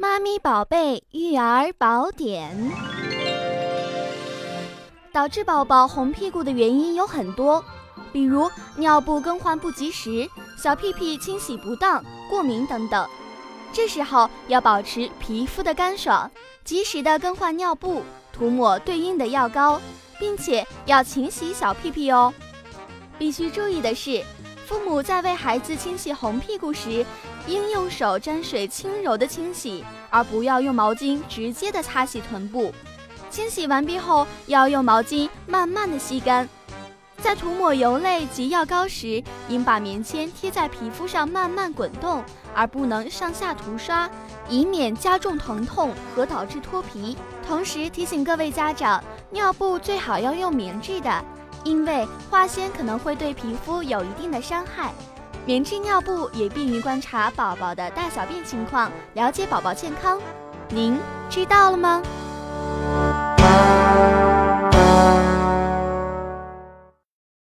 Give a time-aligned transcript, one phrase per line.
[0.00, 2.70] 妈咪宝贝育儿宝典，
[5.12, 7.64] 导致宝宝红屁股的原因有很多，
[8.12, 12.00] 比如尿布更换不及时、小屁屁清洗不当、
[12.30, 13.08] 过敏等等。
[13.72, 16.30] 这时候要保持皮肤的干爽，
[16.62, 19.80] 及时的更换尿布，涂抹对应的药膏，
[20.16, 22.32] 并且要勤洗小屁屁哦。
[23.18, 24.22] 必须注意的是。
[24.68, 27.02] 父母在为孩子清洗红屁股时，
[27.46, 32.70] 应用手沾水轻柔的清洗，而不要用毛巾直接的擦洗臀部。
[33.30, 36.46] 清洗完毕后，要用毛巾慢慢的吸干。
[37.16, 42.22] 在涂抹油类及药膏时，应把棉签贴在皮肤上慢慢滚动，
[42.54, 44.06] 而不能上下涂刷，
[44.50, 47.16] 以免加重疼痛和导致脱皮。
[47.46, 51.24] 同时提醒各位家长，尿布最好要用棉质的。
[51.68, 54.90] 因为化纤可能会对皮肤有一定的伤害，
[55.44, 60.18] 棉质尿布也便于观察宝宝的大小便情况，了解宝宝健康。
[60.70, 62.02] 您知道了吗？